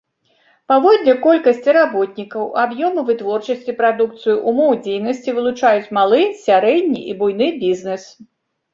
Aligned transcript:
Паводле 0.71 1.13
колькасці 1.25 1.75
работнікаў, 1.77 2.43
аб'ёму 2.63 2.99
вытворчасці 3.11 3.77
прадукцыі, 3.83 4.35
умоў 4.55 4.71
дзейнасці 4.89 5.29
вылучаюць 5.39 5.89
малы, 6.03 6.27
сярэдні 6.45 7.01
і 7.09 7.13
буйны 7.25 7.47
бізнес. 7.65 8.13